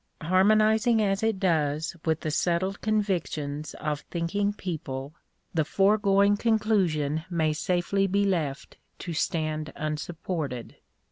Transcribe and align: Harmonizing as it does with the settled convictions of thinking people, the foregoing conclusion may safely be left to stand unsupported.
Harmonizing 0.23 0.99
as 0.99 1.21
it 1.21 1.39
does 1.39 1.95
with 2.05 2.21
the 2.21 2.31
settled 2.31 2.81
convictions 2.81 3.75
of 3.75 3.99
thinking 4.09 4.51
people, 4.51 5.13
the 5.53 5.63
foregoing 5.63 6.35
conclusion 6.37 7.23
may 7.29 7.53
safely 7.53 8.07
be 8.07 8.25
left 8.25 8.77
to 8.97 9.13
stand 9.13 9.71
unsupported. 9.75 10.75